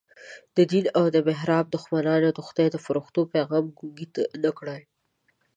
د 0.55 0.57
دین 0.71 0.85
او 0.97 1.05
محراب 1.27 1.65
دښمنانو 1.75 2.29
د 2.33 2.39
خدای 2.47 2.67
د 2.71 2.77
فرښتو 2.85 3.21
پیغام 3.33 3.65
ګونګی 3.77 4.07
نه 4.43 4.51
کړ. 4.57 4.67